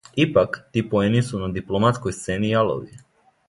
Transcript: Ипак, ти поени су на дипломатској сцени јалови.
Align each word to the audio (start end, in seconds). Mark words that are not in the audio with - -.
Ипак, 0.21 0.55
ти 0.75 0.81
поени 0.93 1.21
су 1.29 1.43
на 1.43 1.51
дипломатској 1.59 2.17
сцени 2.19 2.53
јалови. 2.57 3.01